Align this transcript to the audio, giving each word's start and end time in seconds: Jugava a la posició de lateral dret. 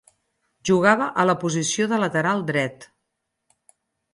Jugava 0.69 1.09
a 1.23 1.27
la 1.31 1.35
posició 1.43 1.87
de 1.91 1.99
lateral 2.05 2.41
dret. 2.51 2.89